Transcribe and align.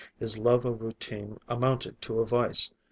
His 0.17 0.39
love 0.39 0.65
of 0.65 0.81
routine 0.81 1.37
amounted 1.47 2.01
to 2.01 2.21
a 2.21 2.25
vice. 2.25 2.71